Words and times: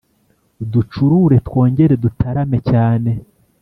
Ducurure 0.71 1.37
twongere 1.47 1.93
dutarame 2.03 2.57
cyane 2.69 3.11